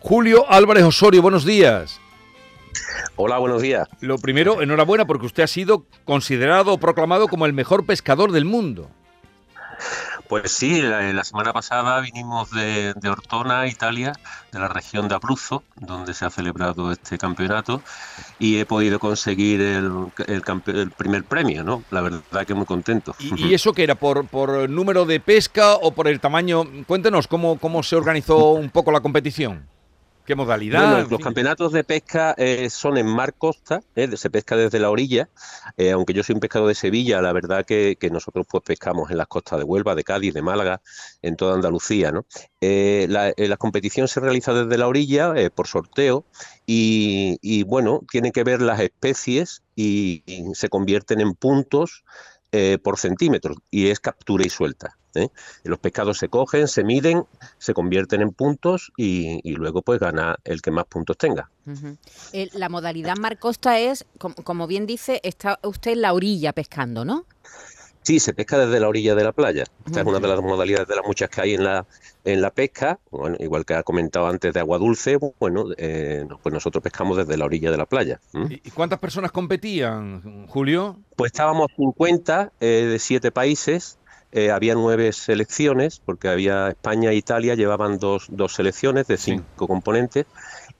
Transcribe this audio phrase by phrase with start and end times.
[0.00, 2.00] Julio Álvarez Osorio, buenos días.
[3.16, 3.86] Hola, buenos días.
[4.00, 8.46] Lo primero, enhorabuena porque usted ha sido considerado o proclamado como el mejor pescador del
[8.46, 8.90] mundo.
[10.26, 14.12] Pues sí, la, semana pasada vinimos de, Ortona, Italia,
[14.52, 17.82] de la región de Abruzzo, donde se ha celebrado este campeonato,
[18.38, 21.82] y he podido conseguir el, el, primer premio, ¿no?
[21.90, 23.14] La verdad que muy contento.
[23.18, 23.96] ¿Y, eso qué era?
[23.96, 26.64] ¿Por, ¿Por número de pesca o por el tamaño?
[26.86, 29.68] Cuéntenos cómo, cómo se organizó un poco la competición.
[30.30, 31.08] ¿Qué modalidad?
[31.10, 35.28] los campeonatos de pesca eh, son en mar costa, eh, se pesca desde la orilla,
[35.76, 39.16] eh, aunque yo soy un pescador de Sevilla, la verdad que, nosotros pues pescamos en
[39.16, 40.82] las costas de Huelva, de Cádiz, de Málaga,
[41.20, 42.12] en toda Andalucía.
[42.12, 42.26] ¿no?
[42.60, 46.24] La, competición se realiza desde la orilla por sorteo
[46.64, 50.22] y, bueno, tiene que ver las especies y
[50.54, 52.04] se convierten en puntos
[52.84, 54.96] por centímetros y es captura y suelta.
[55.14, 55.28] ¿Eh?
[55.64, 57.24] Los pescados se cogen, se miden,
[57.58, 61.50] se convierten en puntos y, luego pues gana el que más puntos tenga.
[62.32, 67.04] Eh, la modalidad mar costa es, como, bien dice, está usted en la orilla pescando,
[67.04, 67.26] ¿no?
[68.02, 69.64] Sí, se pesca desde la orilla de la playa.
[69.86, 71.86] Esta es una de las modalidades de las muchas que hay en la,
[72.24, 72.98] en la pesca.
[73.10, 77.36] Bueno, igual que ha comentado antes de agua dulce, bueno, eh, pues nosotros pescamos desde
[77.36, 78.18] la orilla de la playa.
[78.32, 80.98] ¿Y cuántas personas competían, Julio?
[81.14, 83.98] Pues estábamos 50 de siete países
[84.32, 89.66] eh, había nueve selecciones, porque había España e Italia llevaban dos, dos selecciones de cinco
[89.66, 90.26] componentes,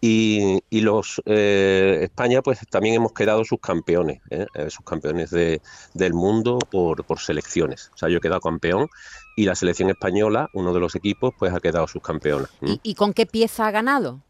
[0.00, 4.46] y, y los eh, España pues también hemos quedado subcampeones, ¿eh?
[4.54, 5.60] eh subcampeones de,
[5.94, 7.90] del mundo por, por selecciones.
[7.94, 8.88] O sea, yo he quedado campeón
[9.36, 12.48] y la selección española, uno de los equipos, pues ha quedado subcampeona.
[12.62, 14.20] ¿Y, ¿Y con qué pieza ha ganado?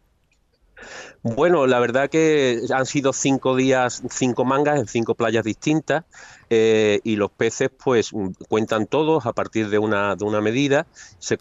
[1.22, 6.04] Bueno, la verdad que han sido cinco días, cinco mangas en cinco playas distintas
[6.48, 8.12] eh, y los peces pues
[8.48, 10.86] cuentan todos a partir de una, de una medida,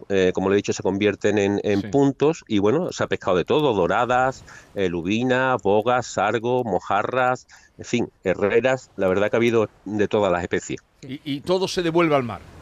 [0.09, 3.45] eh, como le he dicho, se convierten en, puntos y bueno, se ha pescado de
[3.45, 4.43] todo, doradas,
[4.75, 10.31] eh, lubinas, bogas, sargo, mojarras, en fin, herreras, la verdad que ha habido de todas
[10.31, 10.81] las especies.
[11.01, 12.56] y todo se devuelve al mar.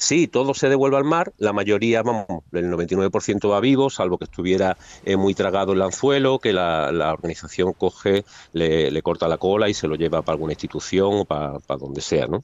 [0.00, 4.24] Sí, todo se devuelve al mar, la mayoría, vamos, el 99% va vivo, salvo que
[4.24, 8.24] estuviera eh, muy tragado el anzuelo, que la, organización coge,
[8.54, 12.26] le, corta la cola y se lo lleva para alguna institución o para, donde sea,
[12.26, 12.42] ¿no?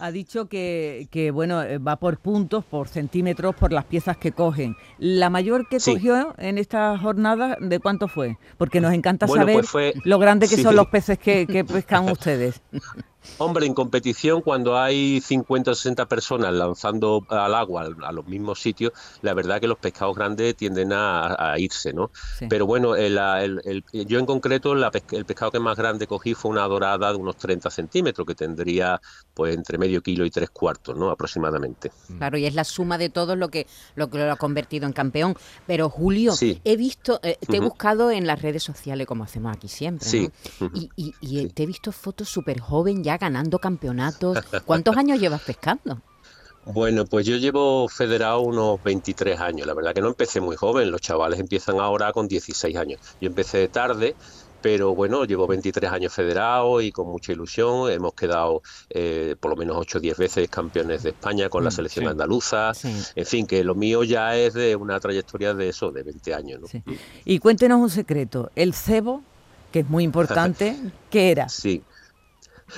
[0.00, 4.32] Ha dicho que, que, bueno, eh, va por puntos, por centímetros, por las piezas que
[4.32, 4.74] cogen.
[4.98, 8.36] ¿La mayor que cogió en esta jornada, de cuánto fue?
[8.58, 12.60] Porque nos encanta saber pues lo grande que son los peces que, que pescan ustedes.
[13.38, 18.60] Hombre, en competición, cuando hay 50 o 60 personas lanzando al agua a los mismos
[18.60, 18.92] sitios,
[19.22, 22.10] la verdad que los pescados grandes tienden a, irse, ¿no?
[22.48, 27.18] Pero bueno, yo en concreto, el pescado que más grande cogí fue una dorada de
[27.18, 29.00] unos 30 centímetros, que tendría
[29.34, 31.10] pues entre medio kilo y tres cuartos, ¿no?
[31.10, 31.90] Aproximadamente.
[32.08, 32.18] Mm.
[32.18, 34.92] Claro, y es la suma de todo lo que lo, que lo ha convertido en
[34.92, 35.36] campeón.
[35.66, 39.68] Pero Julio, he visto, eh, te he buscado en las redes sociales, como hacemos aquí
[39.68, 40.30] siempre, sí.
[40.74, 44.38] y, y te he visto fotos súper joven ya ganando campeonatos.
[44.64, 46.00] ¿Cuántos años llevas pescando?
[46.66, 49.66] Bueno, pues yo llevo federado unos 23 años.
[49.66, 50.90] La verdad que no empecé muy joven.
[50.90, 53.00] Los chavales empiezan ahora con 16 años.
[53.20, 54.14] Yo empecé tarde,
[54.60, 57.90] pero bueno, llevo 23 años federado y con mucha ilusión.
[57.90, 61.70] Hemos quedado eh, por lo menos 8 o 10 veces campeones de España con la
[61.70, 62.72] mm, selección andaluza.
[63.14, 66.60] En fin, que lo mío ya es de una trayectoria de eso, de 20 años.
[67.24, 68.50] Y cuéntenos un secreto.
[68.54, 69.22] El cebo,
[69.72, 70.76] que es muy importante,
[71.10, 71.48] ¿qué era?
[71.48, 71.82] Sí.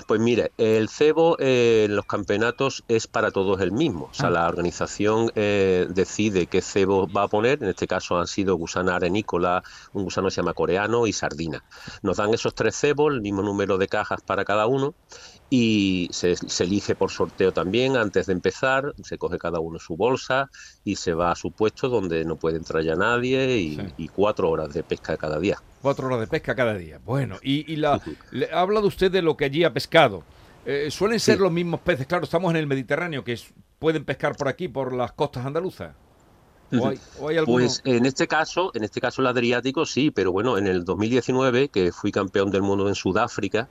[0.06, 4.08] Pues mire, el cebo eh, en los campeonatos es para todos el mismo.
[4.10, 4.30] O sea, ah.
[4.30, 7.62] la organización eh, decide qué cebo va a poner.
[7.62, 11.64] En este caso han sido gusana arenícola, un gusano se llama coreano y sardina.
[12.02, 14.94] Nos dan esos tres cebos, el mismo número de cajas para cada uno
[15.54, 20.48] y se, elige por sorteo también antes de empezar, se coge cada uno su bolsa
[20.82, 24.72] y se va a su puesto donde no puede entrar ya nadie y, cuatro horas
[24.72, 25.58] de pesca cada día.
[25.82, 27.00] Cuatro horas de pesca cada día.
[27.04, 28.00] Bueno, y, la,
[28.52, 30.22] ha hablado usted de lo que allí ha pescado.
[30.64, 32.06] Eh, ¿Suelen ser los mismos peces?
[32.06, 33.38] Claro, estamos en el Mediterráneo, que
[33.80, 35.94] pueden pescar por aquí, por las costas andaluzas.
[37.44, 41.68] Pues en este caso, en este caso el Adriático sí, pero bueno, en el 2019
[41.68, 43.68] que fui campeón del mundo en Sudáfrica,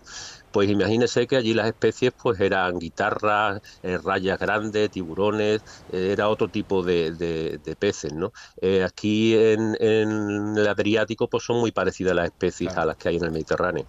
[0.51, 5.61] pues imagínese que allí las especies pues eran guitarras, eh, rayas grandes, tiburones,
[5.91, 8.31] eh, era otro tipo de, peces, ¿no?
[8.61, 13.17] Eh, aquí en, el Adriático pues son muy parecidas las especies a las que hay
[13.17, 13.85] en el Mediterráneo.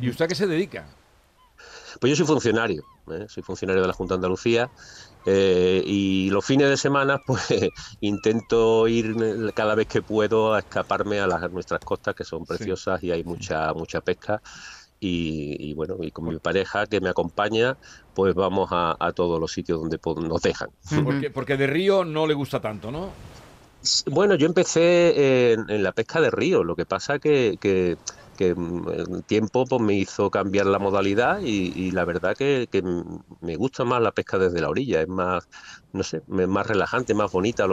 [0.00, 0.86] ¿Y usted a qué se dedica?
[2.02, 2.82] Pues yo soy funcionario,
[3.28, 4.68] soy funcionario de la Junta de Andalucía
[5.24, 7.46] eh, y los fines de semana, pues
[8.00, 9.14] intento ir
[9.54, 13.22] cada vez que puedo a escaparme a las, nuestras costas, que son preciosas y hay
[13.22, 14.42] mucha, mucha pesca.
[14.98, 17.76] Y, bueno, y con mi pareja que me acompaña,
[18.14, 20.70] pues vamos a, todos los sitios donde nos dejan.
[21.04, 23.10] Porque, porque de río no le gusta tanto, ¿no?
[24.06, 27.96] Bueno, yo empecé en, la pesca de río, lo que pasa que, que,
[28.36, 32.66] que mm, el tiempo pues, me hizo cambiar la modalidad y, la verdad que,
[33.40, 35.44] me gusta más la pesca desde la orilla, es más,
[35.92, 37.66] no sé, más relajante, más bonita,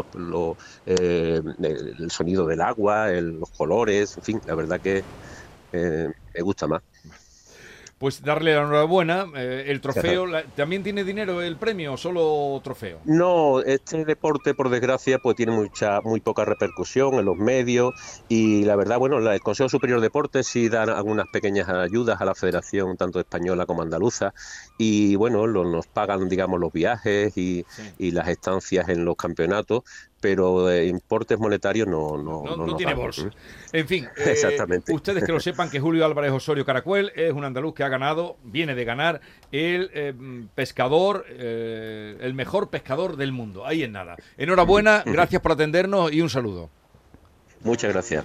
[0.86, 5.04] eh, el sonido del agua, los colores, en fin, la verdad que
[5.72, 6.82] eh, me gusta más
[8.00, 9.28] pues darle la enhorabuena.
[9.36, 10.26] Eh, el trofeo,
[10.56, 13.00] ¿también tiene dinero el premio o solo trofeo?
[13.06, 17.94] No, este deporte, por desgracia, pues tiene mucha, muy poca repercusión en los medios
[18.30, 22.26] y la verdad, bueno, el Consejo Superior de Deportes sí da algunas pequeñas ayudas a
[22.26, 24.34] la federación, tanto española como andaluza,
[24.78, 27.66] y bueno, nos pagan, digamos, los viajes y,
[27.98, 29.84] y las estancias en los campeonatos,
[30.20, 33.30] pero de importes monetarios no no, no, tiene bolsa.
[33.72, 34.94] En fin, eh, Exactamente.
[34.94, 38.38] ustedes que lo sepan que Julio Álvarez Osorio Caracuel es un andaluz que ha ganado,
[38.44, 39.22] viene de ganar
[39.52, 40.14] el eh,
[40.56, 43.66] pescador, eh, el mejor pescador del mundo.
[43.66, 44.18] Ahí en nada.
[44.38, 46.70] Enhorabuena, gracias por atendernos y un saludo.
[47.62, 48.24] Muchas gracias.